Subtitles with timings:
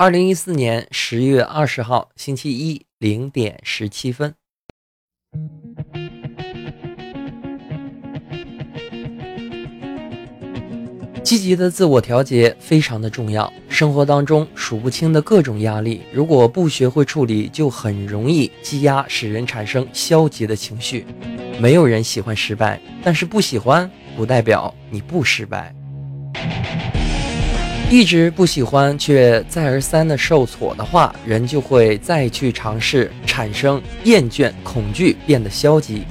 [0.00, 4.32] 二零一四年十月二十号星期一零点十七分。
[11.24, 13.52] 积极的自我调节非常的重要。
[13.68, 21.04] 生活当中数不清的各种压力，如果不学会处理，就很容易积压，使人产生消极的情绪。
[21.60, 25.74] 没有人喜欢失败，但是不喜欢不代表你不失败。
[27.90, 36.02] 一直不喜欢却再而三的受挫的话，人就会再去尝试，产生厌倦、恐惧，变得消极。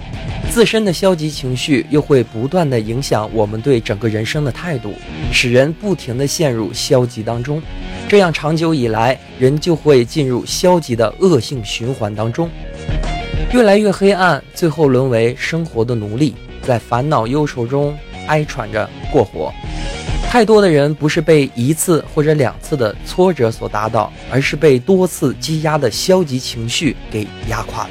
[0.49, 4.91] 自身的消极情绪又会不断的影响我们对整个人生的态度，
[5.31, 7.61] 使人不停的陷入消极当中。
[8.09, 12.49] 这样长久以来，人就会进入消极的恶性循环当中，
[13.53, 16.33] 越来越黑暗，最后沦为生活的奴隶，
[16.63, 19.53] 在烦恼忧愁中哀喘着过活。
[20.37, 27.89] 太多的人不是被一次或者两次的挫折所打倒，而是被多次积压的消极情绪给压垮的。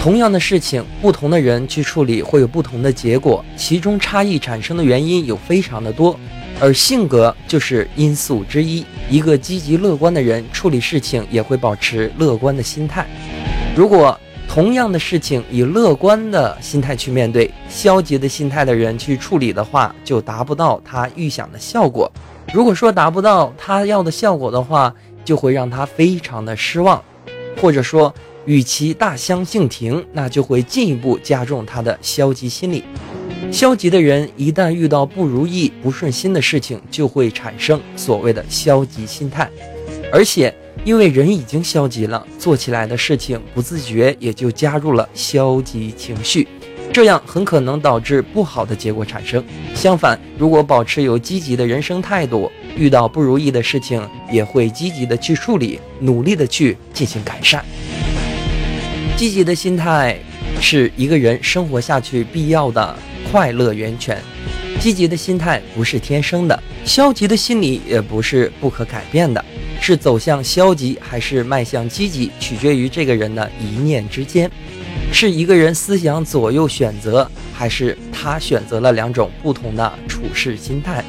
[0.00, 6.16] 同样的事情，不同的人去处理会有不同的结果，其中差异产生的原因有非常的多，
[6.60, 8.86] 而性格就是因素之一。
[9.10, 13.04] 一个积极乐观的人处理事情也会保持乐观的心态。
[13.74, 14.16] 如果
[14.52, 22.10] 同样的事情以乐观的心态去面对，消极的心态的人去处理的话，就达不到他预想的效果。
[22.52, 24.92] 如果说达不到他要的效果的话，
[25.24, 27.00] 就会让他非常的失望，
[27.60, 28.12] 或者说
[28.44, 32.82] 与其大相径庭，那就会进一步加重他的消极心理。
[33.52, 39.48] 消极的人一旦遇到不如意、不顺心的事情，就会产生所谓的消极心态，
[40.12, 40.52] 而且。
[40.84, 46.48] 因为人已经消极了，做起来的事情不自觉也就加入了消极情绪，
[46.92, 49.44] 这样很可能导致不好的结果产生。
[49.74, 57.64] 相反，如果保持有积极的人生态度，遇到不如意的事情也会积极的去处理，努力的去进行改善。
[59.16, 60.18] 积极的心态
[60.62, 62.96] 是一个人生活下去必要的
[63.30, 64.18] 快乐源泉。
[64.80, 69.44] 积极的心态不是天生的，消极的心理也不是不可改变的。
[69.78, 74.48] 是走向消极还是迈向积极，取决于这个人的一念之间；
[75.12, 81.04] 是一个人思想左右选择，还是他选择了两种不同的处事心态。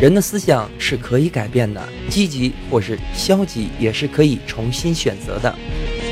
[0.00, 5.54] 人的思想是可以改变的，积极或是消极也是可以重新选择的。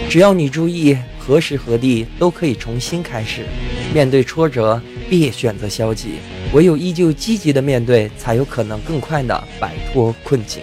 [0.09, 3.45] 只要你注意，何时何地都可以重新开始。
[3.93, 6.21] 面对挫折，别选择消极，
[6.55, 10.63] 唯有依旧积极的面对，才有可能更快的摆脱困境。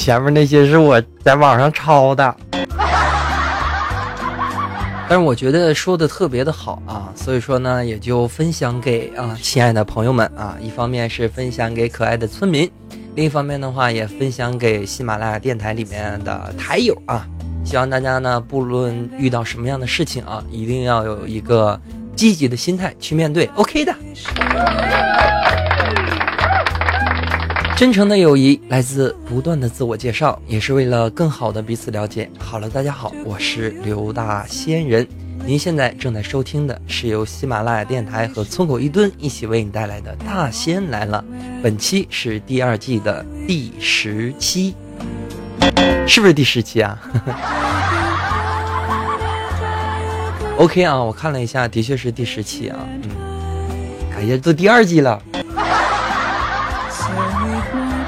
[0.00, 2.34] 前面那些是我在网上抄的，
[5.06, 12.68] 但是我觉得说的特别的好啊，所以说呢，也就分享给啊亲爱的朋友们啊，一方面是分享给可爱的村民，
[13.14, 17.26] 另一方面的话也分享给喜马拉雅电台里面的台友啊，
[17.62, 21.78] 希望大家呢，不论遇到什么样的事情啊，一定要有一个
[22.16, 23.94] 积极的心态去面对，OK 的。
[27.80, 32.30] 真诚的友谊来自不断的自我介绍，也是为了更好的彼此了解。
[32.38, 35.08] 好了，大家好，我是刘大仙人。
[35.46, 41.24] 您现在正在收听的是由喜马拉雅电台和村口一吨一起为你带来的《大仙来了》。
[41.62, 44.74] 本期是第二季的第十期，
[46.06, 47.00] 是不是第十期啊？
[50.58, 52.76] OK 啊，我看了一下，的确是第十期啊。
[53.04, 53.10] 嗯，
[54.18, 55.18] 哎呀，都第二季了。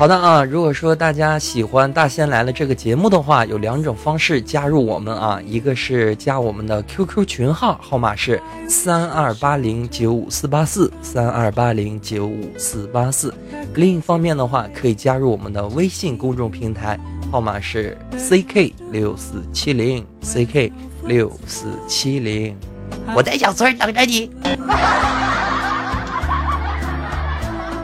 [0.02, 13.30] 好的啊，如果说大家喜欢《大仙来了》这个节目的话，有两种方式加入我们啊，一个是加我们的 QQ 群号，号码是三二八零九五四八四三二八零九五四八四；
[13.76, 16.98] 另一方面的话，可以加入我们的微信公众平台，
[17.30, 20.72] 号码是 CK 六四七零 CK
[21.04, 22.56] 六四七零，
[23.14, 24.28] 我在小村等着你。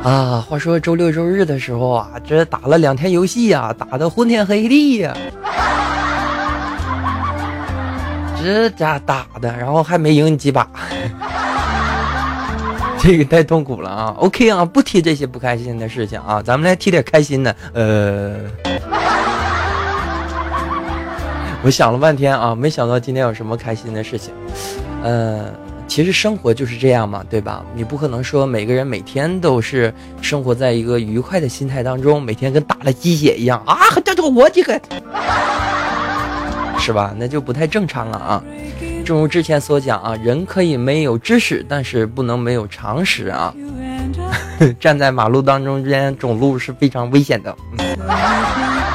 [0.04, 5.14] 啊，话说周六周日的时候啊，这打了两天游戏呀，打的昏天黑地呀。
[8.40, 10.66] 这家打的，然后还没赢你几把，
[13.00, 17.54] 这个太痛苦了啊！OK 啊，不提这些不开心的事情啊，咱们来提点开心的。
[17.74, 18.36] 呃，
[21.62, 24.32] 我想了半天啊，没想到今天有什么开心的事情。
[25.02, 25.46] 呃，
[25.88, 27.64] 其实生活就是这样嘛，对吧？
[27.74, 29.92] 你不可能说每个人每天都是
[30.22, 33.76] 生活在一个愉快的心态当中，每天跟打了鸡血一样啊！
[34.04, 34.80] 这这我这个。
[36.78, 37.12] 是吧？
[37.18, 38.44] 那就不太正常了啊！
[39.04, 43.52] 正如之前所讲啊，人可以没有知识，但是不能没有常识啊！
[44.78, 47.54] 站在马路当中间走路是非常危险的，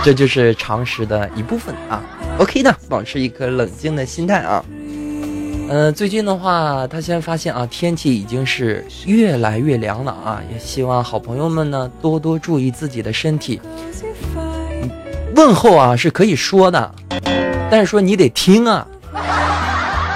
[0.03, 2.01] 这就是常识的一部分啊。
[2.37, 4.63] OK 的，保持一颗冷静的心态啊。
[5.75, 13.59] 嗯，最近的话，他现在发现啊，天气已经是越来越凉了啊，也希望好朋友们呢多多注意自己的身体。
[15.35, 16.93] 问候啊是可以说的。
[17.71, 18.87] 但是说你得听啊，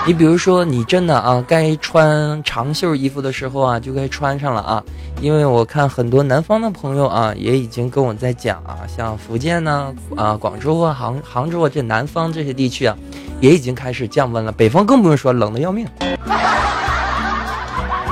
[0.07, 4.81] 你比如说你真的啊，该穿长袖衣服的时候啊，就该穿上了啊。
[5.19, 12.95] 因为我看很多南方的朋友啊，也已经跟我在讲啊，像福建呢啊、广州啊、杭杭州啊这南方这些地区啊，
[13.41, 14.49] 也已经开始降温了。
[14.49, 15.85] 北方更不用说，冷的要命。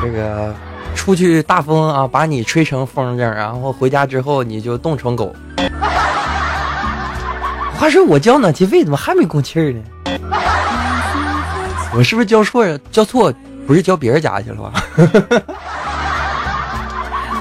[0.02, 0.54] 这个
[0.96, 5.34] 出去大风啊，把你吹成风筝，然后回家之后你就冻成狗。
[7.80, 9.82] 话说我交暖气费怎么还没供气儿呢？
[11.98, 12.78] 我是不是交错呀？
[12.92, 13.34] 交错
[13.66, 14.74] 不是交别人家去了吧？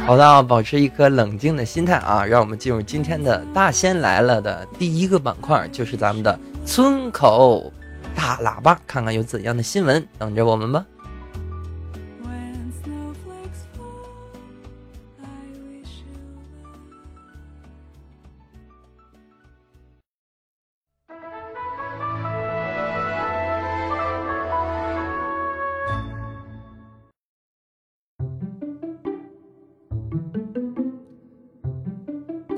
[0.07, 2.25] 好的啊，保持一颗冷静的心态啊！
[2.25, 7.73] 让我们进入今天的大仙来了的第一个板块，就是咱们的村口
[8.15, 10.85] 大喇叭，看看有怎样的新闻等着我们吧。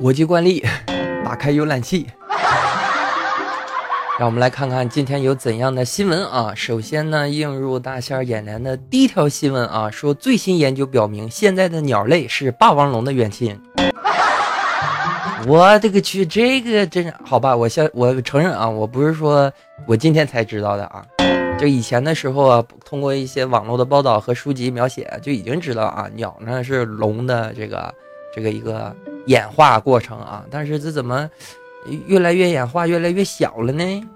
[0.00, 0.64] 国际惯例，
[1.24, 2.06] 打开浏览器，
[4.18, 6.52] 让我们来看看今天有怎样的新闻啊！
[6.54, 13.58] 首先呢，映入大仙眼帘的第一条新闻啊，说最新研究表明，现在的鸟类是霸王龙的远亲。
[15.46, 17.56] 我这个去，这个真是好吧？
[17.56, 19.52] 我先我承认啊，我不是说
[19.86, 21.04] 我今天才知道的啊，
[21.58, 27.94] 就以前的时候啊，通过一些网络的报道和书籍描写，就已经知道啊，鸟呢是龙的这个
[28.34, 28.94] 这个一个。
[29.26, 31.28] 演化过程啊，但是这怎么
[32.06, 34.08] 越来越演化，越来越小了呢？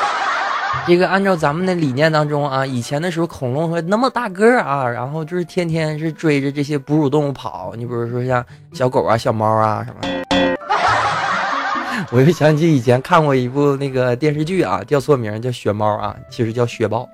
[0.86, 7.72] 这个按照咱们的理念当中啊，以前的时候恐龙会那么大个啊，然后就是天天是追着这些哺乳动物跑。
[7.74, 8.44] 你比如说像
[8.74, 10.23] 小狗啊、小猫啊什么。
[12.10, 17.08] 我又想起以前看过一部那个电视剧啊，叫错名叫雪猫啊，其实叫雪豹。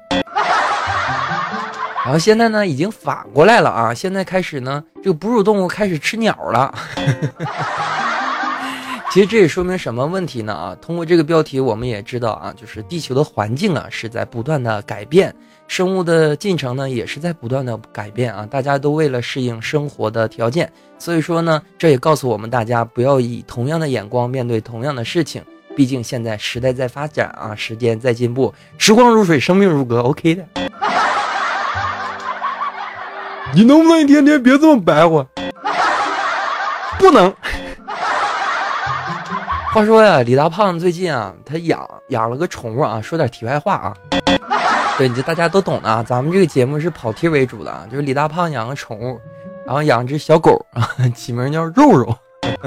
[2.02, 3.92] 然后现在呢，已经反过来了啊！
[3.92, 6.74] 现在开始呢，这个哺乳动物开始吃鸟了。
[9.12, 10.54] 其实这也说明什么问题呢？
[10.54, 15.34] 啊，通过这个标题，我们也知道啊，就是地球的环境啊是在不断的改变，
[15.66, 18.46] 生物的进程呢也是在不断的改变啊。
[18.48, 25.42] 大家都为了适应生活的条件，所以说呢，这也告诉我们大家不要以同样的眼光面对同样的事情。
[25.74, 30.46] 毕竟现在时代在发展啊，时间在进步，时光如水，生命如歌，OK 的。
[33.52, 35.26] 你能不能一天天别这么白活？
[36.96, 37.34] 不能。
[39.72, 43.00] 话说呀，李大胖最近啊，他养养了个宠物啊。
[43.00, 43.96] 说点题外话啊，
[44.98, 46.02] 对，这大家都懂的啊。
[46.02, 49.20] 咱们这个节目是跑题为主的啊，就是李大胖养个宠物，
[49.64, 52.12] 然后养只小狗啊， 起名叫肉肉。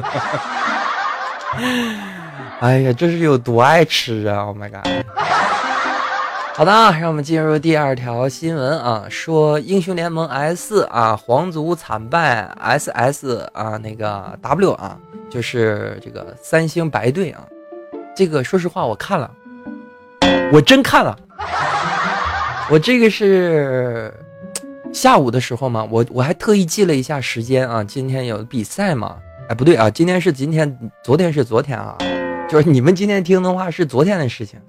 [2.62, 4.88] 哎呀，这是有多爱吃啊！Oh my god！
[6.56, 14.96] 好的啊，让我们进入第二条新闻啊，说英雄联盟 S 啊，皇族惨败，SS 啊，那个 W 啊，
[15.32, 17.44] 就是这个三星白队啊，
[18.16, 19.32] 这个说实话我看了，
[20.54, 21.18] 我真看了，
[22.70, 24.14] 我这个是
[24.94, 29.18] 下午的时候嘛，我我还特意记了一下时间啊，今天有比赛嘛，
[29.50, 31.98] 哎不对啊，今天是今天，昨天是昨天啊，
[32.48, 34.60] 就是你们今天听的话是昨天的事情。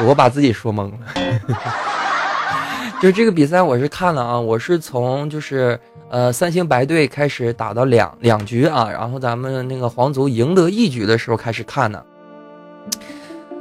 [0.06, 0.98] 我把自己说懵了，
[3.00, 5.78] 就这个比赛我是看了啊，我是从就是
[6.10, 12.04] 呃三星白队开始打到两两局啊，然后咱们那个皇族赢得一局的时候开始看的，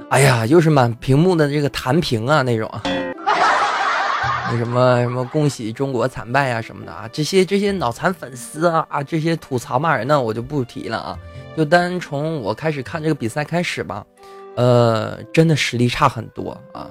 [0.09, 2.81] 哎呀，又是满屏幕的这个弹屏啊那种啊，
[4.51, 11.19] 那什么什么恭喜中国惨败啊什么的啊，这些这些脑残粉丝啊啊这些吐槽骂人的我就不提了啊，
[11.55, 14.03] 就单从我开始看这个比赛开始吧。
[14.55, 16.89] 呃，真的实力差很多啊！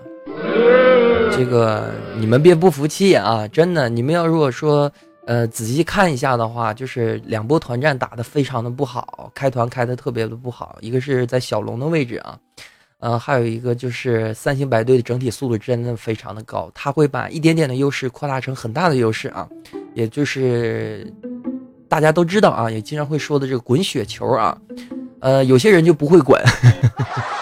[1.33, 3.47] 这个你们别不服气啊！
[3.49, 4.90] 真的，你们要如果说
[5.26, 10.76] 呃仔细看一下的话，就是两波团战打的非常的不好，开团开的特别的不好。
[10.81, 12.38] 一个是在小龙的位置啊，
[12.99, 19.49] 呃，还有一个就是三星白队的整体速度真的非常的高，他会把一点点的优势扩大成很大的优势啊，
[19.95, 21.11] 也就是
[21.88, 24.59] 大家都知道啊，也经常会说的这个滚雪球啊，
[25.21, 26.43] 呃，有些人就不会滚。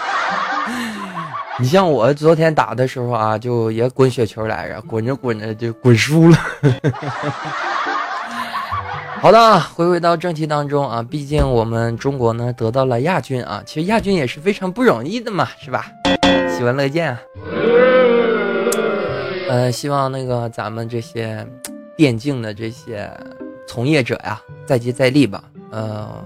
[1.61, 6.38] 你像我昨天打的时候啊，就也滚雪球来着，滚着滚着就滚输了。
[9.21, 15.87] 好的，回归到正题当中啊，毕竟我们中国呢得到了亚军啊，其实亚军也是非常不容易的嘛，是吧？
[16.57, 17.21] 喜闻乐见啊。
[19.49, 21.45] 呃，希望那个咱们这些
[21.97, 23.11] 电竞的这些
[23.67, 25.43] 从业者呀，再接再厉吧。
[25.73, 26.25] 呃。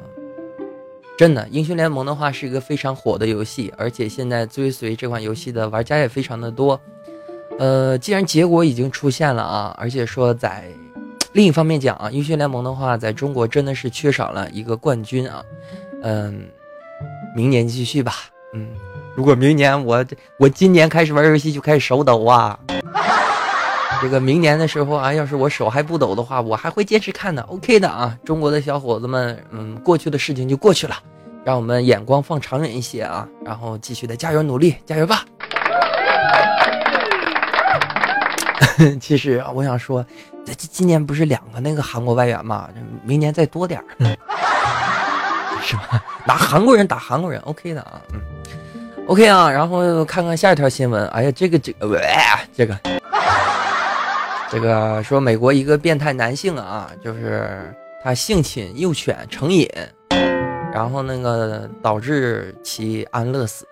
[1.22, 6.80] 真的，英雄联盟的话是一个非常火的游戏，而且现在追随这款游戏的玩家也非常的多。
[7.60, 10.64] 呃，既然结果已经出现了啊，而且说在
[11.32, 15.44] 另一方面讲啊，英雄联盟的话在中国真的是缺少了一个冠军啊。
[16.02, 16.42] 嗯，
[17.36, 18.14] 明年继续吧。
[18.52, 18.70] 嗯，
[19.14, 20.04] 如果明年我
[20.40, 22.58] 我今年开始玩游戏就开始手抖啊，
[24.02, 27.40] 这个明年的时候啊，要是我手还不抖的话，我还会坚持看的。
[27.42, 30.96] OK 的啊，中国的小伙子们，嗯，过去的事情就过去了。
[31.44, 35.24] 让我们眼光放长远一些啊，然后继续的加油努力，加油吧！
[39.00, 40.04] 其实啊我想说，
[40.44, 42.68] 这今年不是两个那个韩国外援嘛，
[43.04, 43.86] 明年再多点儿，
[45.62, 46.02] 是吧？
[46.26, 48.20] 拿韩国人打韩国人，OK 的啊，嗯
[49.06, 51.06] ，OK 啊，然后看看下一条新闻。
[51.08, 52.00] 哎呀，这个这个，
[52.56, 52.76] 这个
[54.52, 59.66] 这个说美国一个变态男性啊，就是他性侵幼犬成瘾。
[60.70, 63.66] 然后那个导致其安乐死，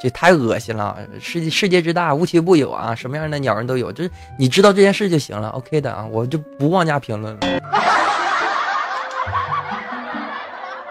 [0.00, 0.98] 这太恶心了！
[1.20, 3.92] 世界世界之大，无奇不有啊，什么样的鸟人都有。
[3.92, 7.40] 就是你知道这件事就行了，OK 的啊，我就不妄加评论了。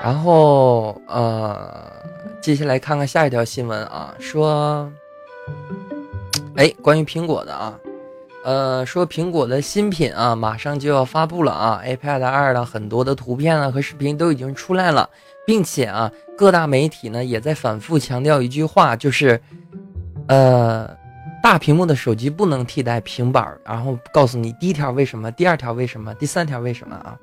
[0.01, 1.91] 然后呃，
[2.41, 4.89] 接下来看看下一条新闻啊，说，
[6.55, 7.77] 哎，关于苹果的啊。
[8.47, 15.09] 呃，说苹果的新品啊，马上就要发布了啊，iPad 二的很多的图片啊和视频都已经出来了，
[15.45, 19.37] 并且啊，各大媒体呢也在反复强调一句话，就是，
[20.29, 20.89] 呃，
[21.43, 27.17] 大屏幕的手机不能替代平板然后告诉你第一条为什么，第二条为什么，第三条为什么啊？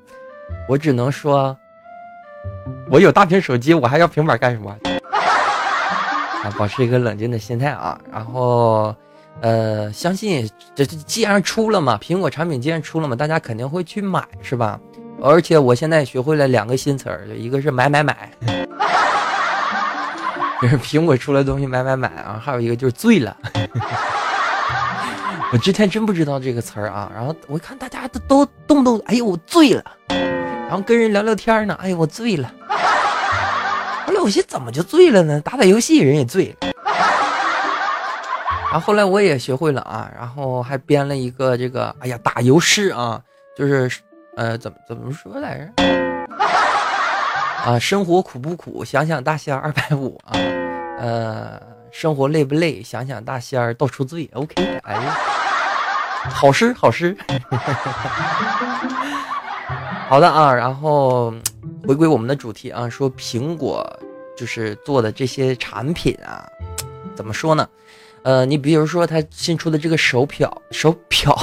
[0.69, 1.57] 我只能说，
[2.91, 4.77] 我有大屏手机，我还要平板干什么？
[6.45, 8.95] 啊，保持一个冷静的心态啊，然后。
[9.41, 14.79] 呃，相信这既然出了嘛，苹果产品既然出了嘛，大家肯定会去买，是吧？
[15.21, 18.29] 而且我现在学会了两个新词儿，一个是买买买，
[20.61, 23.35] 就是苹果出来东西买买买啊，还有一个就是醉了。
[25.53, 32.51] 我之前真不知道这个词儿啊，然后我看大家都都动不动，哎呦我醉了，然后跟人聊聊天呢，哎呦我醉了。
[34.05, 35.39] 后来我寻怎么就醉了呢？
[35.41, 36.55] 打打游戏人也醉。
[38.75, 43.21] 然后后来我也学会了啊，然后还编了一个这个，哎呀，打油诗啊，
[43.57, 43.89] 就是，
[44.35, 45.83] 呃，怎么怎么说来着？
[47.71, 48.83] 啊，生活苦不苦？
[48.83, 50.35] 想想大仙二百五啊，
[50.99, 51.57] 呃，
[51.89, 52.83] 生活累不累？
[52.83, 54.29] 想想大仙儿到处醉。
[54.33, 54.53] OK，
[54.83, 55.15] 哎呀，
[56.29, 57.15] 好诗好诗。
[60.09, 61.33] 好的啊，然后
[61.87, 63.89] 回归我们的主题啊，说苹果
[64.35, 66.45] 就是做的这些产品啊，
[67.15, 67.65] 怎么说呢？
[68.25, 71.37] 呃，你比如说他新出的这个手表， 手表，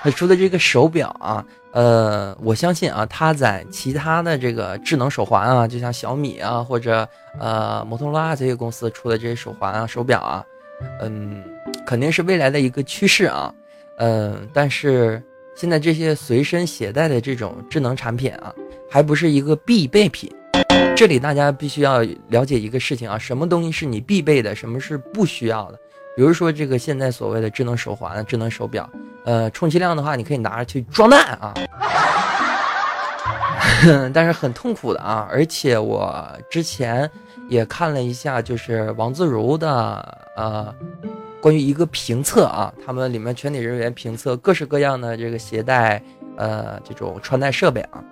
[0.00, 7.06] 他出的这个手表啊，呃，我相信啊，他在其他的这个智能手环啊，就像小米啊或者
[7.40, 10.44] 呃摩托罗拉这些公司出的这些手环啊、手表啊，
[11.00, 11.42] 嗯，
[11.84, 13.52] 肯定是未来的一个趋势啊，
[13.96, 15.20] 嗯，但是
[15.56, 18.54] 现在这些随身携带的这种智能产品啊，
[18.88, 20.32] 还不是一个必备品。
[20.96, 25.78] 这里大家必须要了解一个事情啊，什么东西是你必备的，什么是不需要的。
[26.16, 28.90] 比如说这个现在所谓的智能手环、智能手表，
[29.24, 31.54] 呃，充其量的话你可以拿着去装蛋啊，
[34.12, 35.28] 但是很痛苦的啊。
[35.30, 37.08] 而且我之前
[37.48, 40.74] 也看了一下，就是王自如的呃，
[41.40, 46.02] 关于一个评测啊，他们里面全体人员评测各式各样的这个携带
[46.36, 48.02] 呃这种穿戴设备啊，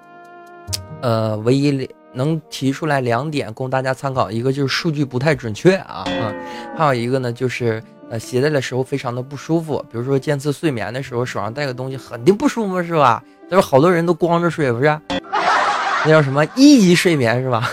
[1.01, 1.91] 呃，唯一。
[2.17, 6.05] 能提出来两点供大家参考，一个就是数据不太准确啊，
[6.77, 13.23] 还有一个呢就是呃携带的时候非常的不舒服，比如说监测睡眠的时候手上带个东西肯定不舒服是吧？
[13.49, 14.99] 但是好多人都光着睡不是？
[16.05, 17.71] 那叫什么一级睡眠是吧？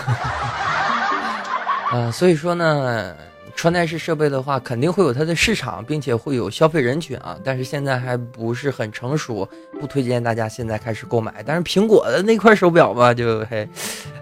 [1.92, 3.14] 嗯， 所以说呢，
[3.56, 7.38] 穿戴式设备的话，肯定会有它的市场，并且会有消费人群啊。
[7.42, 9.48] 但是现在还不是很成熟，
[9.80, 11.42] 不推荐大家现在开始购买。
[11.46, 13.66] 但是苹果的那块手表吧，就嘿，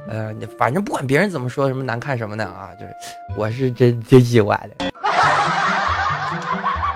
[0.08, 2.92] 呃，反正不管别人怎么说，什么难看什么的啊，就是
[3.36, 4.92] 我是真挺喜欢的。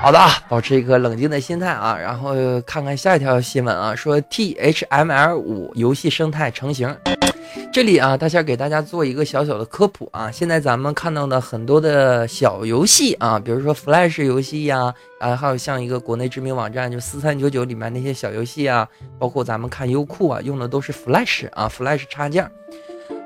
[0.07, 6.97] 好的，保持一颗冷静的心态啊，然后看看下一条新闻啊，说 T H M L 五游戏生态成型。
[7.73, 10.31] 这里啊，大仙给大家做一个小小的科普啊。
[10.31, 22.49] 现在咱们看到的很多的小游戏啊，比如说 Flash 游戏呀，啊，还有像一个国内知名网站就四三九九里面那些小游戏啊，包括咱们看优酷啊，用的都是 Flash 啊，Flash 插件。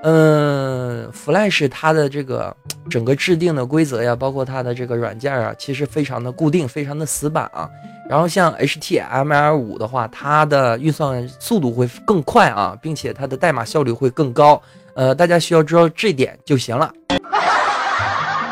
[0.02, 2.57] 嗯，Flash 它的这个
[2.88, 7.69] 整个制定的规则呀，包括它的这个软件啊，其实非常的固定，非常的死板啊。
[8.09, 14.61] 然后像 HTML5 的话，它的运算速度会更快啊，并且它的代码效率会更高。
[14.95, 16.90] 呃，大家需要知道这点就行了。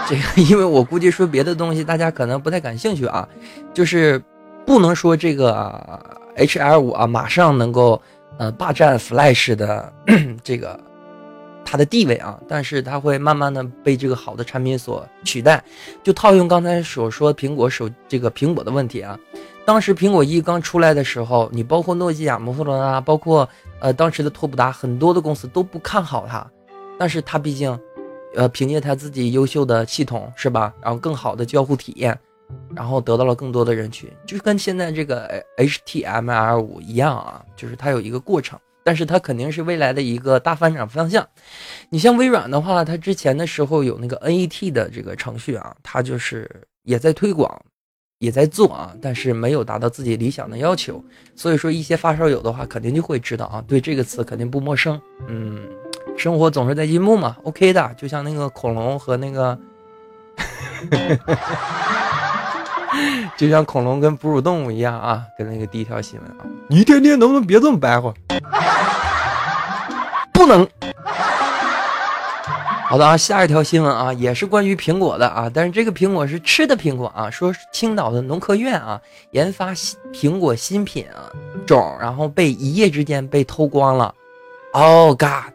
[0.06, 3.26] 这个，因为我估计说别的东西大家可能不太感兴趣啊，
[3.72, 4.22] 就是
[4.66, 5.98] 不能说这个
[6.36, 8.00] HL5 啊马上能够
[8.38, 9.90] 呃霸占 Flash 的
[10.44, 10.78] 这个。
[11.70, 15.62] 它的地位啊，但是它会慢慢的被这个好的产品所取代。
[16.02, 19.18] 就套用刚才所说苹果手这个苹果的问题啊，
[19.66, 23.46] 当时苹果一刚出来的时候，你包括诺基亚、摩托罗拉，包括
[23.80, 26.50] 呃当时的拓普达，很多的公司都不看好它。
[26.98, 27.78] 但是它毕竟，
[28.34, 32.18] 呃凭借它自己优秀的系统是吧，然后更好的交互体验，
[32.74, 38.58] 然后得到了更多的人群，就跟现在这个 HTML 五一样啊，就是它有一个过程。
[38.88, 41.28] 但是它肯定是未来的一个大发展方向。
[41.90, 46.50] 你像微软的话，它之前的时候有那个 NET 的这个程序啊，它就是
[46.84, 47.54] 也在推广，
[48.18, 51.04] 也在做啊，但是没有达到自己理想的要求。
[51.36, 54.98] 所以说，一些发烧友的话，肯定就会知道啊，对这个词肯定不陌生。
[55.26, 55.68] 嗯，
[56.16, 57.94] 生活总是在进步嘛，OK 的。
[57.98, 59.58] 就像那个恐龙和那个，
[63.36, 68.14] 就像恐龙跟哺乳动物一样啊，跟那个第一条新闻啊，你天天能不能别这么白话？
[70.48, 70.66] 能。
[72.88, 78.98] 好的啊，下一条新闻啊，也是关于苹果的啊，但是这个苹果是吃的苹果啊，说青岛的农科院啊
[79.32, 81.28] 研发新苹果新品啊
[81.66, 84.14] 种，然后被一夜之间被偷光了。
[84.72, 85.52] Oh God！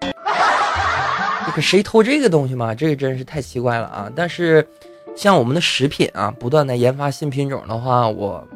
[1.48, 2.76] 这个谁偷这个东西嘛？
[2.76, 4.12] 这个真是太奇怪了啊！
[4.16, 4.68] 但是
[5.16, 8.48] 像我们的食品啊，不断的研发新品种的话，我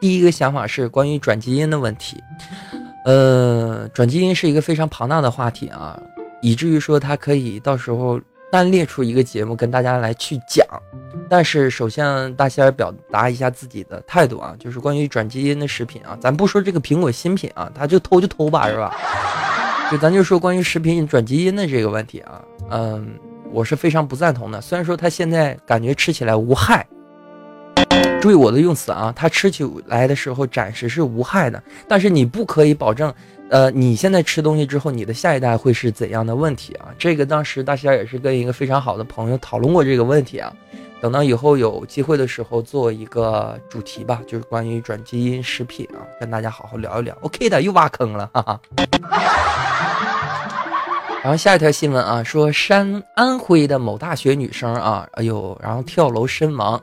[0.00, 2.16] 第一个想法是关于转基因的问题。
[3.08, 5.98] 呃，转基因是一个非常庞大的话题啊，
[6.42, 8.20] 以至于说它可以到时候
[8.52, 10.66] 单列出一个节目跟大家来去讲。
[11.26, 18.94] 但是首先大仙儿表达一下自己的态度啊，就是关于转基因的食品啊，咱不说这个苹果新品啊，他就偷就偷吧，是吧？
[19.90, 23.18] 就咱就说关于食品转基因的这个问题啊，嗯，
[23.50, 24.60] 我是非常不赞同的。
[24.60, 26.86] 虽然说它现在感觉吃起来无害。
[28.20, 33.14] 注意我的用词啊，它吃起来的时候暂时是无害的，但是你不可以保证，
[33.48, 36.88] 呃，你现在吃东西之后，你的下一代会是怎样的问题啊？
[36.98, 40.52] 这个当时大仙也是跟一个非常好的朋友讨论过这个问题啊。
[41.00, 47.16] 等到以后有机会的时候做一个主题吧，就是关于转基因食品啊，跟大家好好聊一聊。
[47.20, 48.60] OK 的，又挖坑了，哈哈。
[51.22, 56.80] 然后下一条新闻啊，说山安徽的某大学女生啊，哎呦，然后跳楼身亡。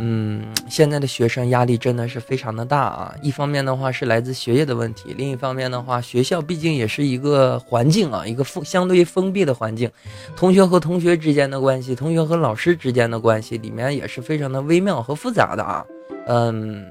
[0.00, 3.14] 嗯，现在的学生压力真的是非常的大啊！
[3.22, 9.88] 一方面的话是来自学业的问题，另一方面的话，学校毕竟也是一个环境啊，一个封相对于封闭的环境，
[10.34, 15.84] 同学和同学之间的关系，同学和老师之间的关系，里面也是非常的微妙和复杂的啊。
[16.26, 16.84] 嗯，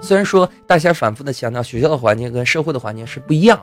[0.00, 3.62] 虽然说大仙反复的强调学校的环境跟社会的环境是不一样，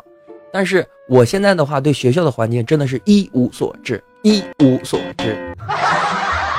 [0.51, 5.56] 但是我现在的话对学校的环境真的是一无所知，一无所知。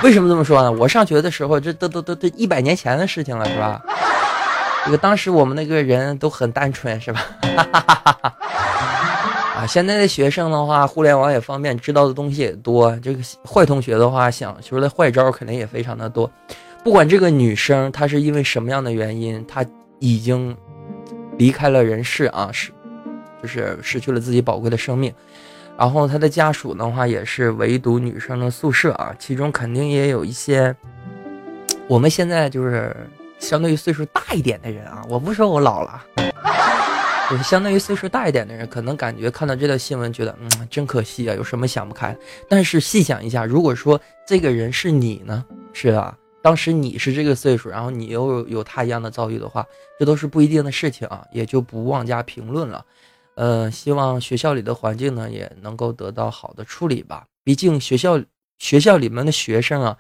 [0.05, 0.71] 为什么这么说呢？
[0.71, 3.83] 我上学的时候，这都都都都一百年前的事情了，是吧？
[4.85, 7.25] 这个当时我们那个人都很单纯，是吧？
[9.57, 12.95] 啊，现在的学生的话，互联网也方便，知道的东西也多。
[12.99, 16.31] 这个坏同学的话，想出来坏招肯定也非常的多。
[16.83, 19.65] 不管这个女生她是因为什么样的原因，她
[20.01, 20.55] 已经
[21.39, 22.71] 离开了人世啊，是
[23.41, 25.11] 就是失去了自己宝贵的生命。
[25.77, 30.75] 然后他的家属的话也是唯独女生的宿舍啊，其中肯定也有一些
[31.89, 32.95] 我们现在就是
[33.39, 36.03] 相对于岁数大一点的人啊，我不说我老了，
[37.29, 42.17] 就是相当于岁数大一点的人，可能感觉看到这条新闻觉得嗯真可惜啊，有什么想不开。
[42.49, 46.17] 但是细想一下，如果说这个人是你呢，是吧？
[46.41, 49.67] 当时你是这个岁数，然后你又有他一样的遭遇的话，
[49.99, 52.85] 这都是不一定的事情啊，也就不妄加评论了。
[53.37, 57.25] 呃，希望学校里的环境呢也能够得到好的处理吧。
[57.43, 58.21] 毕竟学校
[58.59, 59.97] 学校里面的学生啊，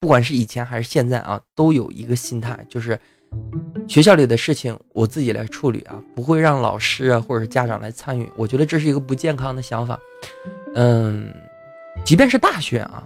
[0.00, 2.98] 不管是以前还是现在啊，都有一个心态，就是
[3.88, 8.30] 学校里的事情我自己来处理啊，不会让老师啊或者家长来参与。
[8.36, 9.98] 我觉得这是一个不健康的想法。
[10.74, 11.34] 嗯，
[12.04, 13.02] 即便是大学啊，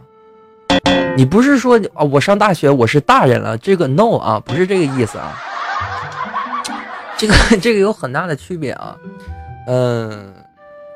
[1.17, 5.37] 你不是说啊，我上大学我是大人了，这个 no 啊，不是这个意思啊。
[7.17, 8.97] 这个 这个有很大的区别啊。
[9.69, 10.35] 嗯，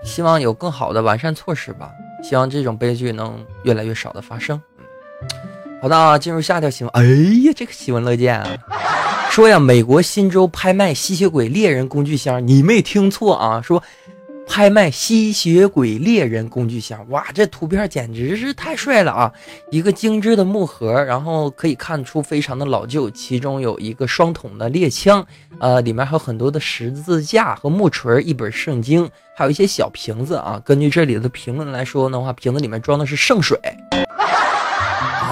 [0.03, 1.91] 希望有更好的完善措施吧。
[2.23, 4.61] 希望这种悲剧能越来越少的发生。
[5.83, 6.91] 好的啊，进入下条新闻。
[6.95, 7.05] 哎
[7.45, 8.49] 呀，这个喜闻乐见啊！
[9.31, 13.83] 说呀，美国新州拍卖吸血鬼猎人工具箱，你没听错啊，说。
[14.47, 19.33] 拍卖吸血鬼猎人工具箱，哇，这图片简直是太帅了啊！
[19.71, 25.27] 一个精致的木盒，然后可以看出非常的老旧，其中有一个双筒的猎枪，
[25.59, 30.61] 呃，里面还有很多的十字架和木锤，一本圣经，还有一些小瓶子啊。
[30.65, 33.59] 根据这里的评论来说的话，瓶子里面装的是圣水。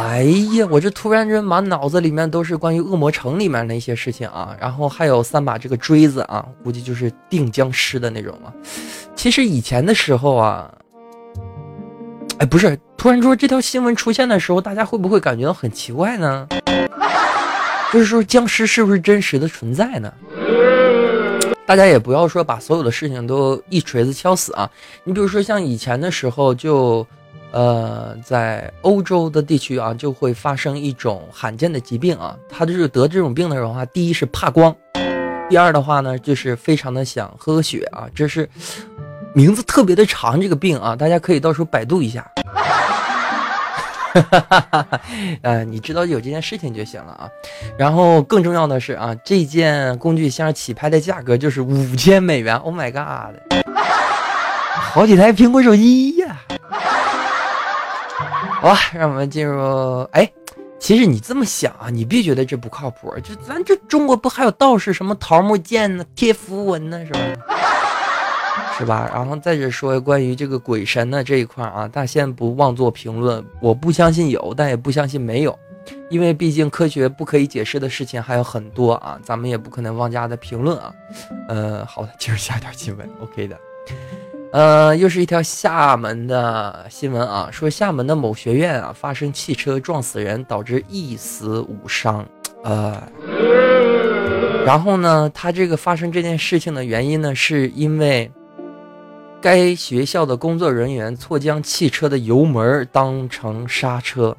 [0.00, 0.22] 哎
[0.54, 8.48] 呀，我这突然间满脑子里面都是关于恶魔城里面的一些事情啊，然后还有三把这个锥子啊，估计就是定僵尸的那种啊。
[9.14, 10.72] 其实以前的时候啊，
[12.38, 16.48] 哎，不是，突然说这条新闻出现的时候，大家会不会感觉到很奇怪呢？
[17.92, 20.10] 就是说僵尸是不是真实的存在呢？
[21.66, 24.68] 大家也不要说把所有的事情都一锤子敲死啊。
[25.04, 27.06] 你比如说像以前的时候就。
[27.52, 32.36] 呃，在欧洲的地区啊，就会发生一种罕见的疾病啊。
[32.48, 34.74] 他就是得这种病的人话，第一是怕光，
[35.48, 38.06] 第二的话呢，就是非常的想喝血啊。
[38.14, 38.48] 这是
[39.34, 42.30] 名字特别的长，这个病啊，大家可以到时候百度一下。
[44.12, 45.00] 哈哈哈哈哈
[45.42, 47.28] 呃，你知道有这件事情就行了啊。
[47.78, 52.56] 然后更重要的是啊，这件工具箱起拍的价格就是五千美元。
[52.56, 53.36] Oh my god，
[54.74, 56.40] 好几台苹果手机呀！
[58.60, 60.02] 好吧，让我们进入。
[60.12, 60.30] 哎，
[60.78, 63.10] 其实你这么想啊，你别觉得这不靠谱。
[63.24, 67.20] 就咱这中国不还有道士什么桃木剑呢、贴符文呢，是吧？
[68.76, 69.10] 是吧？
[69.14, 73.42] 然后再者说关于这个鬼神的这一块啊，大仙不妄作评论。
[73.60, 75.58] 我不相信有，但也不相信没有，
[76.10, 80.92] 因为毕竟科学不可以解释的事情还有很多啊，咱们也不可能妄加的评论啊。
[81.48, 83.56] 呃，好的，接着下一条新闻，OK 的。
[84.52, 92.26] 呃，又是一条厦门的新闻啊，说厦门的某学院啊发生汽车撞死人，导致一死五伤。
[92.64, 93.00] 呃，
[94.66, 98.28] 然后呢，他这个发生这件事情的原因呢，是因为
[99.40, 104.36] 该学校的工作人员错将汽车的油门当成刹车。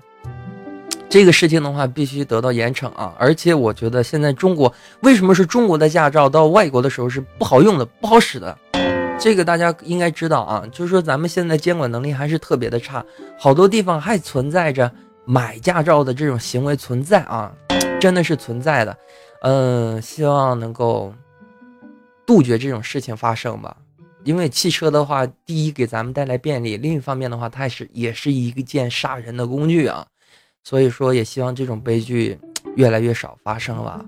[1.10, 3.14] 这个事情的话，必须得到严惩啊！
[3.18, 8.58] 而且我觉得现在中国为什么是中国的驾照到外国的时候是不好用的、不好使的？
[9.22, 13.06] 这个大家应该知道啊，就是说咱们现在监管能力还是特别的差，
[13.38, 14.92] 好多地方还存在着
[15.26, 17.54] 买驾照的这种行为存在啊，
[18.00, 18.98] 真的是存在的。
[19.44, 21.14] 嗯，希望能够
[22.26, 23.78] 杜绝这种事情发生吧。
[24.24, 30.04] 因为汽车的话，第一给咱们带来便利，另一方面的话，它也是也是一个件杀人的工具啊。
[30.64, 32.40] 所以说，也希望这种悲剧
[32.76, 34.04] 越来越少发生吧。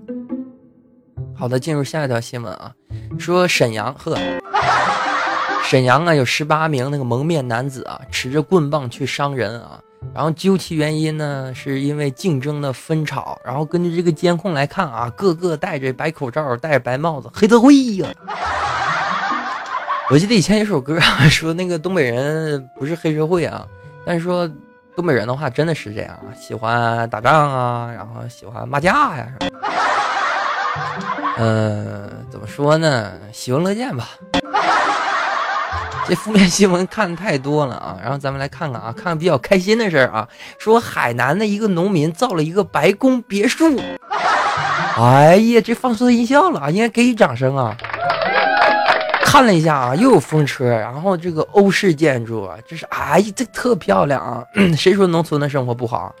[1.36, 2.74] 好的，进入下一条新闻啊，
[3.16, 4.18] 说沈阳呵。
[5.74, 9.80] 沈阳啊，有十八名那个蒙面男子啊，持着棍棒去伤人啊。
[10.14, 13.36] 然后究其原因呢，是因为竞争的纷吵。
[13.44, 18.08] 然后根据这个监控来看啊，个个戴着白口罩，戴着白帽子，黑社会呀。
[20.10, 23.66] 我记得以前有首歌说那个东北人不是黑社会啊，
[24.06, 24.48] 但是说
[24.94, 29.28] 东北人的话真的是这样啊，喜欢打仗啊，然后喜欢骂架呀。
[31.36, 33.10] 嗯，怎么说呢？
[33.32, 34.10] 喜闻乐见吧。
[36.06, 40.28] 这负面新闻看的太多了啊，然后咱们来看看啊，看看比较开心的事儿啊。
[40.58, 43.80] 说海南的一个农民造了一个白宫别墅，
[44.96, 47.74] 哎呀，这放出音效了啊，应该给予掌声啊。
[49.24, 54.44] 看了一下啊，又有风车，然后这个欧式建筑啊，这是哎呀，这特漂亮啊。
[54.76, 56.14] 谁说农村的生活不好？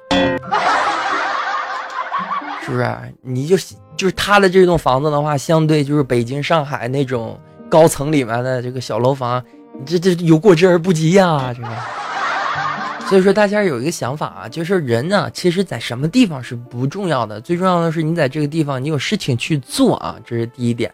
[2.64, 2.96] 是不是？
[3.20, 3.56] 你就
[3.96, 9.44] 就是他的这栋房子的话，相对就是北京、上海那种高层里面的这个小楼房。
[9.86, 11.68] 这这有过之而不及呀，这个。
[13.06, 20.90] 所以说大家有一个想法啊，就是人呢，其实在什么地方是不重要的，最重要的是你在这个地方你有事情去做啊，这是第一点。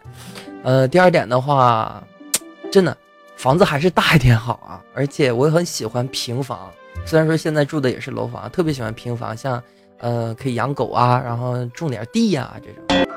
[0.63, 2.03] 呃，第二点的话，
[2.69, 2.95] 真的
[3.37, 6.69] 房子还是大一点好啊，而且我也很喜欢平房，
[7.05, 9.63] 虽然说现在住的也是楼房，特别喜欢平房，像
[9.99, 13.07] 呃可以养狗啊，然后种点地呀这种。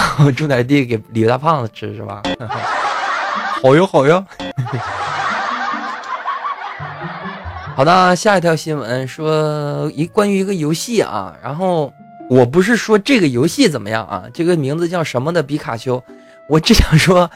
[0.00, 2.22] 然后种点地给李大胖子吃是吧？
[3.62, 4.24] 好 哟好哟。
[7.76, 11.92] 好的，下一条新闻说一关于一个游戏啊，然后
[12.28, 16.02] 我不是说这个游戏怎么样啊，这个名字叫什么的比卡丘，
[16.48, 17.30] 我只想说，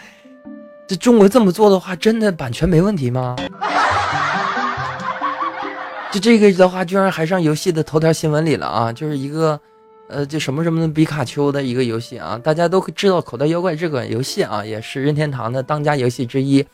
[0.87, 3.37] 这中国这么做的话，真的版权没问题吗？
[6.11, 8.93] 就这个的话，居然还上游戏的头条新闻里了啊！
[8.93, 9.59] 就是一个，
[10.09, 16.65] 呃，就什么什么的比卡丘的一个游戏啊，大家都知道《口袋妖怪》这款游戏啊，也是任天堂的当家游戏之一，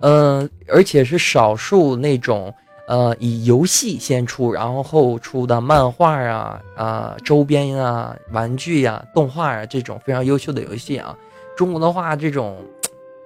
[0.00, 2.52] 嗯，而且是少数那种
[2.88, 11.16] 呃以游戏先出，然后后出的漫画啊、啊周边啊、玩具呀、动画啊这种非常优秀的游戏啊。
[11.56, 12.58] 中国的话，这种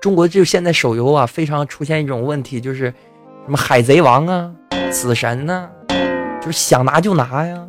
[0.01, 2.93] 中国就现在手游啊，非常出现一种问题，就是
[3.45, 4.53] 什么海贼王啊。
[4.93, 5.69] 死神呢，
[6.41, 7.67] 就是想拿就拿呀，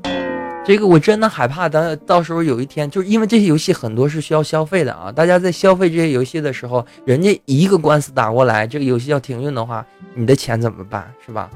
[0.68, 11.10] 这个我真的害怕，等到时候有一天，就是因为这些游戏很多是需要消费的啊，大家在消费这些游戏的时候，人家一个官司打过来，这个游戏要停运的话，你的钱怎么办？
[11.26, 11.50] 是吧？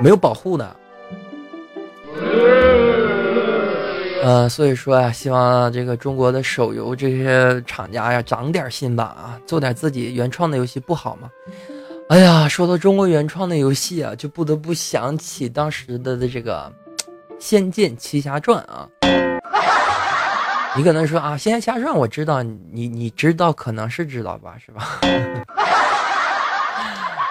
[0.00, 0.76] 没有保护的。
[4.22, 11.28] 呃，所以说啊，希望这个中国的手游这些厂家呀，长点心吧啊，做点自己原创的游戏不好吗？
[12.08, 16.72] 哎呀，说到中国原创的游戏啊，就不得不想起当时的的这个
[17.42, 18.88] 《仙剑奇侠传》啊。
[20.76, 25.00] 你可能说啊，《仙剑奇侠传》我知道，你你知道可能是知道吧，是吧？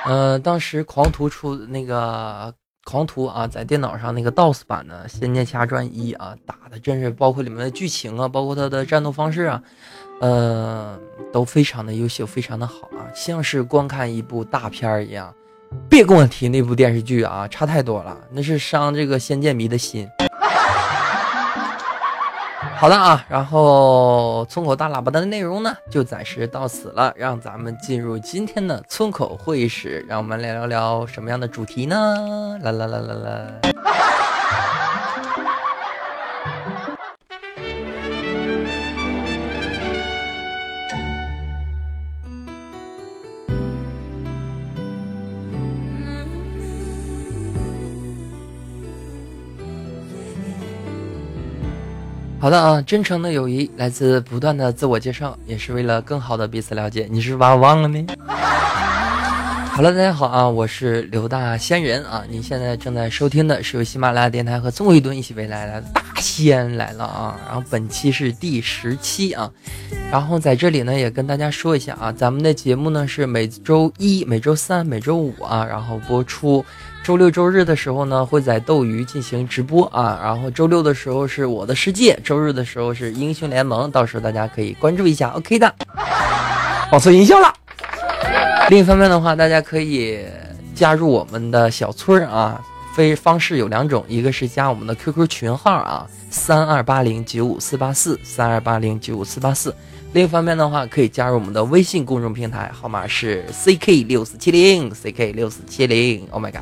[0.05, 9.63] 嗯， 当时狂徒出那个狂徒啊，在电脑上那个 DOS 版的《仙剑奇侠传一》啊，打的真是包括里面的剧情啊，包括它的战斗方式啊。
[10.19, 10.99] 呃，
[11.31, 15.33] 都非常的优秀，非常的好啊，像是观看一部大片一样。
[15.89, 20.09] 别跟我提那部电视剧啊，差太多了，那是伤这个仙剑迷的心。
[22.77, 32.57] 好的啊，然后村口大喇叭的内容呢，就暂时到此了，让咱们进入今天的村口会议室，让我们来聊聊什么样的主题呢？
[32.63, 33.47] 啦啦啦啦啦。
[52.41, 57.07] 好的啊，真诚的友谊来自不断的自我介绍，也是为了更好的彼此了解。
[57.07, 58.03] 你是把我忘了呢？
[59.69, 62.23] 好了，大家好啊，我是刘大仙人啊。
[62.27, 67.39] 您现在正在收听的是由喜马拉雅电台和综艺墩一起为来的大仙来了啊。
[67.45, 69.47] 然后本期是第十期啊。
[70.11, 76.65] 然后在这里呢，也跟大家说一下啊，咱们的节目呢是每周一、每周三、每周五啊，然后播出。
[77.03, 80.19] 周六周日的时候呢，会在斗鱼进行直播啊。
[80.23, 85.29] 然后周六的时候是我的世界，周日的时候是英雄联盟，到时候大家可以关注一下。
[85.29, 85.73] OK 的，
[86.91, 87.51] 放错音效了。
[88.69, 90.19] 另一方面的话，大家可以
[90.75, 92.61] 加入我们的小村啊，
[92.95, 99.75] 非方式有两种，一个是加我们的 QQ 群号啊，三二八零九五四八四，三二八零九五四八四。
[100.13, 106.27] 另一方面的话，可以加入我们的微信公众平台，号码是 ck 六四七零 ck 六四七零。
[106.31, 106.59] Oh my god！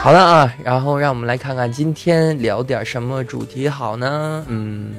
[0.00, 4.44] 好的啊，然后让我们来看看今天聊点什么主题好呢？
[4.46, 4.92] 嗯，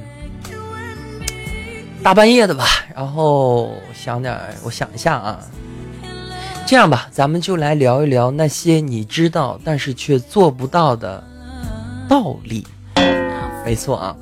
[2.04, 5.40] 大半夜的吧，然后想点，我想一下啊，
[6.68, 11.24] 这样吧，咱们就来聊一聊那些你知道但是却做不到的
[12.10, 12.68] 道理。
[13.66, 14.16] 没错啊。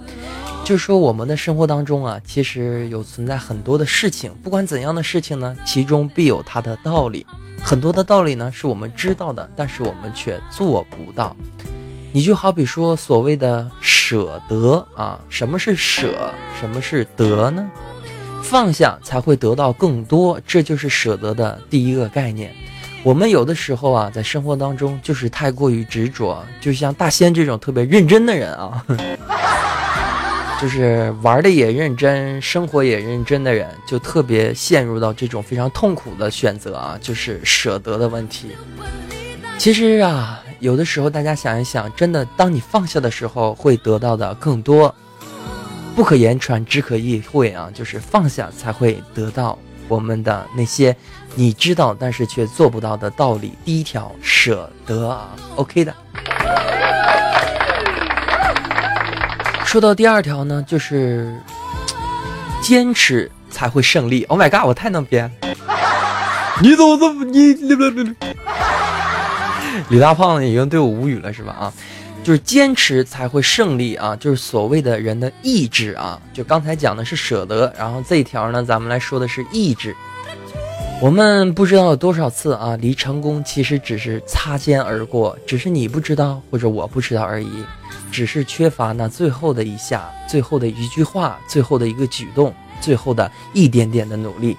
[0.70, 7.26] 就是说，我们的生活当中啊，其实有存在很多的事情，不管怎样的事情呢，其中必有它的道理。
[7.60, 11.36] 很多的道理呢，是我们知道的，但是我们却做不到。
[12.12, 16.32] 你就好比说，所谓的舍得啊，什么是舍？
[16.62, 17.68] 什么是得呢？
[18.44, 22.54] 放下才会得到更多，这就是舍得的第一个概念。
[23.02, 28.86] 我们有的时候啊，在生活当中就是太过于执着，就像大仙这种特别认真的人啊。
[30.62, 38.50] 就是玩的也认真，生活也认真的人，就特别陷入到这种非常痛苦的选择啊，就是舍得的问题。
[39.58, 44.94] 其实啊，有的时候大家想一想，真的，当你放下的时候，会得到的更多。
[45.96, 50.96] 不可言传，只可意会啊，就是放下才会得到我们的那些
[51.36, 53.54] 你知道但是却做不到的道理。
[53.64, 55.94] 第一条，舍得啊，OK 的。
[59.70, 61.32] 说到第二条呢，就是
[62.60, 64.24] 坚持才会胜利。
[64.24, 65.32] Oh my god，我太能编！
[66.60, 67.54] 你怎么这么你
[69.90, 71.54] 李大胖子已经对我无语了是吧？
[71.54, 71.74] 啊，
[72.24, 76.20] 就是坚持才会胜利啊，就是所谓的人的意志啊。
[76.34, 79.96] 就刚才讲的是舍得，然后这一条呢，咱们来说的是意志。
[81.00, 87.64] 我们不知道有多少次啊，离成功其实只是擦肩而过，只是你不知道或者我不知道而已，
[88.12, 94.58] 只是缺乏那最后的一下、最后的一句话、最后的一个举动、最后的一点点的努力。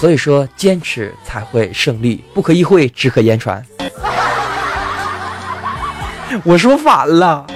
[0.00, 3.64] 所以说，坚持才会胜利，不可意会，只可言传。
[6.44, 7.46] 我说反了。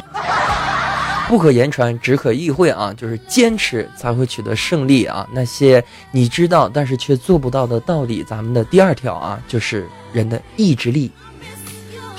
[1.28, 2.92] 不可言传，只可意会啊！
[2.96, 5.24] 就是坚持才会取得胜利啊！
[5.30, 11.08] 那些你知道但是却做不到的道理，咱们的第二条啊，就是人的意志力。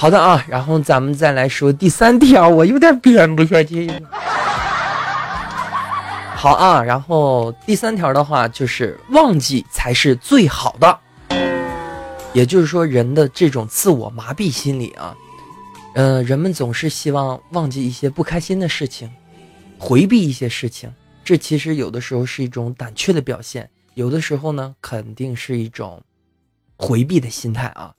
[0.01, 3.87] 好的啊，然后咱们再来说第三条，我有点编不下去。
[6.35, 10.99] 好啊，然后第三条的话就是忘记才是最好的，
[12.33, 15.15] 也就是说人的这种自我麻痹心理啊。
[15.93, 19.07] 呃，人们总是希望忘记一些不开心的事情，
[19.77, 20.91] 回避一些事情，
[21.23, 26.01] 这其实有的时候是一种胆怯的表现，有的时候呢，肯定是一种
[26.75, 27.93] 回避的心态啊。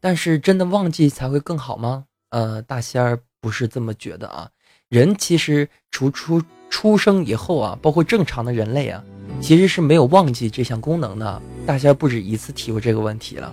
[0.00, 2.04] 但是真的忘记才会更好吗？
[2.30, 4.48] 呃，大仙儿不是这么觉得啊。
[4.88, 9.02] 人其实除出出生以后啊，包括正常的人类啊，
[9.40, 11.42] 其实是没有忘记这项功能的。
[11.66, 13.52] 大仙儿不止一次提过这个问题了。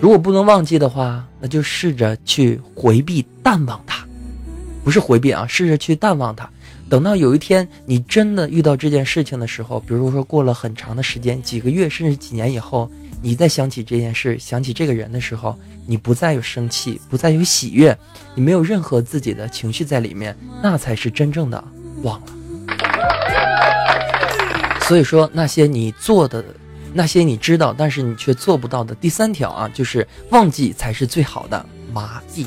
[0.00, 4.04] 如果不能忘记的话，那就试着去回避、淡忘它，
[4.82, 6.50] 不是回避啊，试着去淡忘它。
[6.88, 12.90] 等到有一天你真的遇到这件事情的时候，比如说过了很长的时间，几个月甚至几年以后，
[13.22, 15.56] 你再想起这件事、想起这个人的时候，
[15.86, 17.96] 你不再有生气，不再有喜悦，
[18.34, 21.64] 你没有任何自己的情绪在里面，那才是真正的
[22.02, 22.26] 忘了。
[24.82, 26.44] 所以说，那些你做的。
[26.94, 32.44] 那些你知道，但是你却做不到的第三条啊，就是忘记才是最好的麻痹，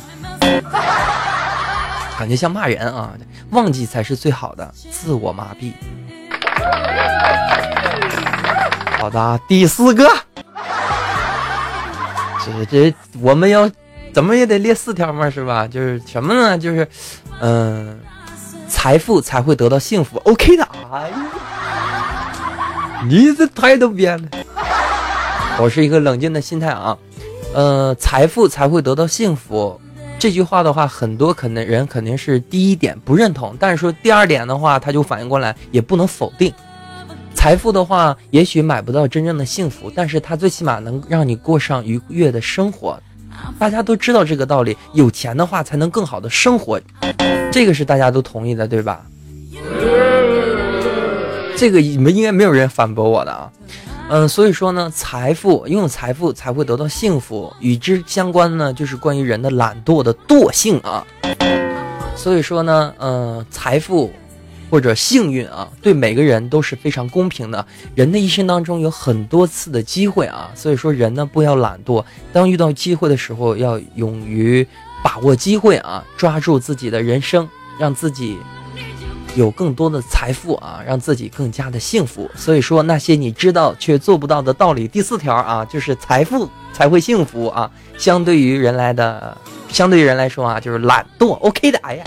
[2.16, 3.18] 感觉像骂人啊！
[3.50, 5.72] 忘记才是最好的自我麻痹。
[9.00, 10.08] 好的，第四个，
[12.46, 13.70] 这这我们要
[14.14, 15.68] 怎么也得列四条嘛，是吧？
[15.68, 16.58] 就是什么呢？
[16.58, 16.88] 就是，
[17.40, 18.00] 嗯，
[18.68, 20.18] 财富才会得到幸福。
[20.26, 21.16] OK 的，哎呀。
[23.08, 24.30] 你这态度变了，
[25.60, 26.98] 我是一个冷静的心态啊，
[27.54, 29.80] 呃，财富才会得到幸福，
[30.18, 36.52] 这句话的话，很多可能人肯定是第一点不认同，但是说第二点的话，他就反应过来，也不能否定。
[37.46, 43.00] 财富的话，也许买不到真正的幸福，但是它最起码能让你过上愉悦的生活。
[43.60, 46.82] 大家都知道这个道理，有钱的话才能更好的生活，
[47.52, 49.06] 这个是大家都同意的，对吧？
[51.56, 53.52] 这个你们应该没有人反驳我的啊，
[54.10, 61.06] 嗯，所以说呢，财富拥有财富才会得到幸福，与之相关呢，就是关于人的懒惰的惰性啊。
[62.16, 64.12] 所以说呢，嗯，财富
[64.76, 67.66] 或者幸运啊，对每个人都是非常公平的。
[67.96, 74.68] 人的一生当中有很多次的机会啊，所以说人呢不要懒惰，当遇到机会的时候要勇于
[75.02, 77.48] 把握机会啊，抓住自己的人生，
[77.80, 78.38] 让自己。
[79.38, 82.30] 有更多的财富啊，让自己更加的幸福。
[82.36, 87.72] 所以说，那些你知道却做不到的道理，第四条啊，就是财富才会幸福啊。
[87.98, 89.38] 相对于人来的，
[89.70, 91.32] 相对于人来说啊，就是懒惰。
[91.40, 92.06] OK 的，哎呀，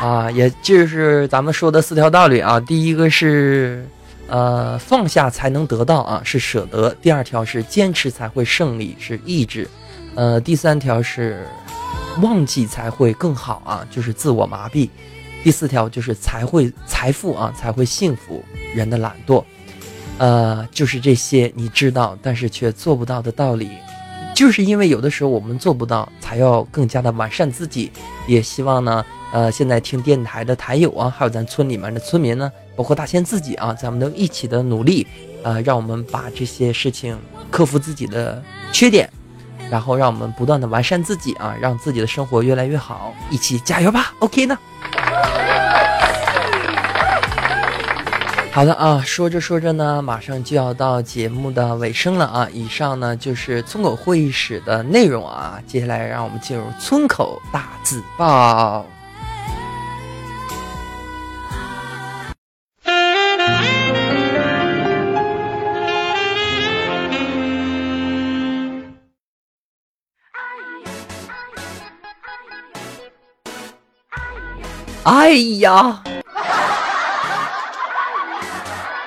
[0.00, 2.58] 啊，也就是咱们说的四条道理啊。
[2.58, 3.86] 第一个是，
[4.28, 9.66] 呃，放下才能得到啊，是舍得；第二条是坚持才会胜利，是意志；
[10.14, 11.46] 呃，第三条是
[12.22, 14.88] 忘记才会更好啊，就是自我麻痹。
[15.44, 18.42] 第四条就是才会财富啊，才会幸福。
[18.74, 19.44] 人的懒惰，
[20.16, 23.68] 呃，就是这些你知道但是却做不到的道理，
[24.34, 27.90] 就是因为有的时候我们做不到，才要更加的完善自己。
[28.28, 35.06] 也希望呢，呃，现在听电台的台友啊，还有咱村里面的村民呢，包括大仙自己啊，咱们都一起的努力，
[35.44, 37.16] 呃，让我们把这些事情
[37.50, 39.08] 克服自己的缺点，
[39.70, 44.58] 然后让我们不断的完善自己啊，让自己的生活越来越好，一起加油吧！OK 呢？
[48.52, 52.48] 好的啊，说着说着呢，马上就要到节目的尾声了啊！
[52.52, 58.84] 以上呢就是村口会议室的内容啊，接下来让我们进入村口大字报。
[75.04, 75.30] 哎
[75.60, 76.02] 呀！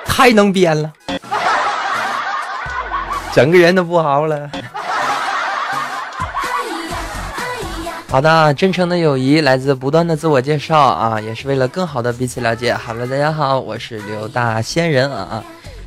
[0.06, 0.91] 太能编了，
[3.34, 4.50] 整个人都不好了。
[8.10, 12.72] 好的，真诚的友谊来自不断的自我介绍啊，也是为了更好的彼此了解。
[12.74, 15.44] 好了，大家好，我是刘大仙人啊。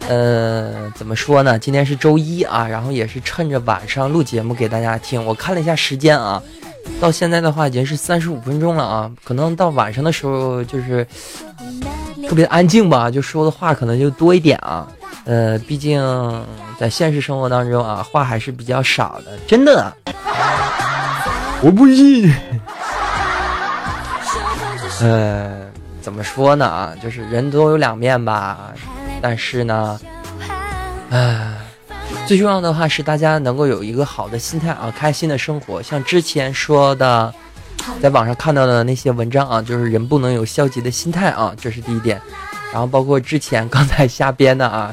[0.09, 1.57] 呃，怎么说呢？
[1.57, 5.25] 今天是周一啊，然后也是趁着晚上录节目给大家听。
[5.25, 6.43] 我看了一下时间啊，
[7.01, 11.07] 到现在的话已经是三十五分钟了啊，可能到晚上的时候就是
[12.29, 14.87] 特别安静吧，就说的话可能就多一点啊。
[15.25, 16.47] 呃，毕竟
[16.79, 19.93] 在现实生活当中啊，话还是比较少的，真的。
[21.63, 22.33] 我不信。
[25.03, 25.67] 呃，
[26.01, 26.95] 怎么说呢啊？
[27.03, 28.73] 就是人都有两面吧。
[29.21, 29.99] 但是呢，
[31.11, 31.55] 唉，
[32.27, 35.81] 最重要的话是大家能够有一个好的心态啊，开心的生活。
[35.81, 37.33] 像之前说的，
[38.03, 42.21] 在网上看到的那些文章啊，就是人不能有消极的心态啊，这是第一点。
[42.73, 44.91] 然后包括之前刚才瞎编的啊，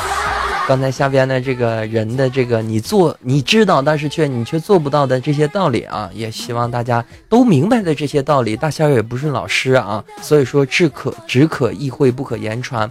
[0.68, 8.54] 刚才瞎编的这个人的这个你做你知道，但是却你却做不到的这些道理啊，也希望大家都明白的这些道理。
[8.54, 12.88] 大仙儿也不是老师啊，所以说只可只可意会，不可言传。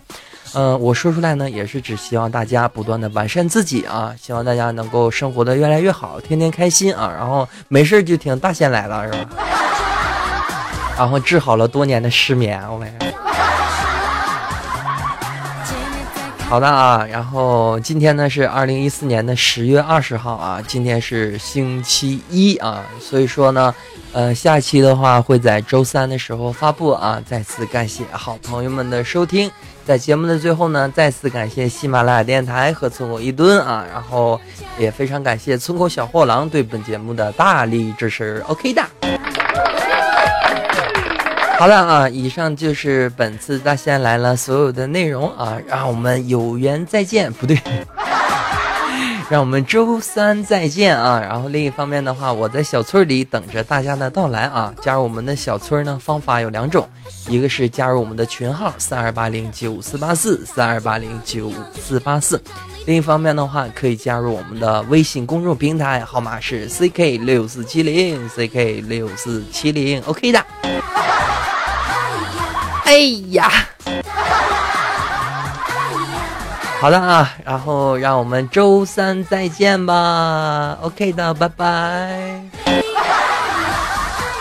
[0.59, 9.29] 嗯，我说出来呢，也是只希望大家不断的完善自己啊，希望大家能够生活的越来越好，天天开心啊，然后没事就听大仙来了，是吧？
[10.97, 13.05] 然后治好了多年的失眠，我感觉。
[16.49, 23.75] 好的啊，然后今天呢是二零一四年的十月二十号啊，今天是星期一啊，所以说呢，
[24.11, 27.21] 呃，下期的话会在周三的时候发布啊。
[27.23, 29.51] 再次感谢好朋友们的收听，
[29.87, 34.37] 在节目的最后呢，再次感谢喜马拉雅电台和村口一吨啊，然后
[34.77, 38.43] 也非常感谢村口小货郎对本节目的大力支持。
[38.47, 38.83] OK 的。
[41.57, 47.57] 好了啊，以上就是本次大仙来了所有的内容啊，让我们有缘再见，不对，
[49.29, 51.19] 让我们周三再见啊。
[51.19, 54.73] 然后另一方面的话，我在小村里等着大家的到来啊。
[54.81, 56.87] 加入我们的小村呢，方法有两种，
[57.27, 62.41] 一个是加入我们的群号三二八零九五四八四三二八零九五四八四，
[62.85, 70.45] 另一方面的话，可以加入我们的微信公众平台，号码是 ck 六四七零 ck 六四七零，OK 的。
[72.85, 72.97] 哎
[73.31, 73.51] 呀，
[76.79, 80.77] 好的啊，然后让我们周三再见吧。
[80.81, 82.39] OK 的，拜拜。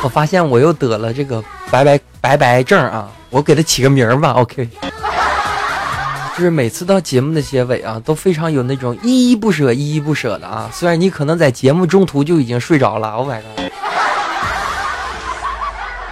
[0.03, 4.33] 我发现我又得了这个白白白白症啊，我给他起个名儿吧。
[4.33, 4.69] OK，
[6.37, 10.69] 就是每次到节目的结尾啊，都非常有那种依依不舍、依依不舍的啊。
[10.71, 13.73] 虽然你可能在节目中途就已经睡着了，Oh my god！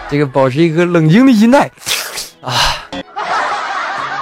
[0.08, 1.70] 这个保持一个冷静的心态。
[2.40, 2.52] 啊，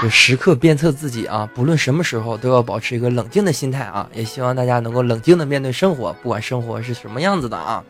[0.03, 4.11] 就时刻鞭策自己啊，不论什么时候都要保持一个冷静的心态啊。
[4.13, 7.85] 也希望大家能够冷静的面对生活，不管生活是什么样子的啊。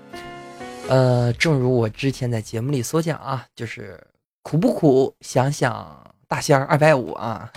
[0.90, 3.98] 呃，正如我之前在节目里所讲啊，就是
[4.42, 7.48] 苦不苦，想想大仙儿二百五啊；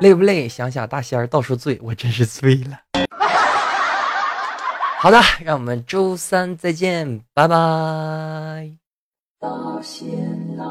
[0.00, 2.80] 累不累，想想大仙儿到处醉，我真是醉了。
[4.98, 7.56] 好的，让我们周三再见，拜拜。
[9.38, 9.48] 大
[9.80, 10.08] 仙
[10.56, 10.64] 来。